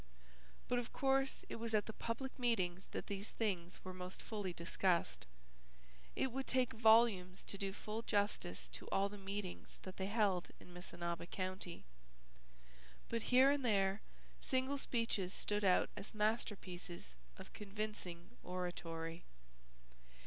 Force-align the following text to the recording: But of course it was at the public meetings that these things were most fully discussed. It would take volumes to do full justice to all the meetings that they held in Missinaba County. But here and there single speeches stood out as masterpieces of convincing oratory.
But 0.67 0.79
of 0.79 0.91
course 0.91 1.45
it 1.47 1.57
was 1.57 1.75
at 1.75 1.85
the 1.85 1.93
public 1.93 2.39
meetings 2.39 2.87
that 2.89 3.05
these 3.05 3.29
things 3.29 3.79
were 3.85 3.93
most 3.93 4.19
fully 4.19 4.51
discussed. 4.51 5.27
It 6.15 6.31
would 6.31 6.47
take 6.47 6.73
volumes 6.73 7.43
to 7.43 7.55
do 7.55 7.71
full 7.71 8.01
justice 8.01 8.67
to 8.69 8.87
all 8.87 9.09
the 9.09 9.19
meetings 9.19 9.77
that 9.83 9.97
they 9.97 10.07
held 10.07 10.49
in 10.59 10.73
Missinaba 10.73 11.27
County. 11.27 11.83
But 13.09 13.29
here 13.29 13.51
and 13.51 13.63
there 13.63 14.01
single 14.41 14.79
speeches 14.79 15.35
stood 15.35 15.63
out 15.63 15.91
as 15.95 16.15
masterpieces 16.15 17.13
of 17.37 17.53
convincing 17.53 18.31
oratory. 18.41 19.23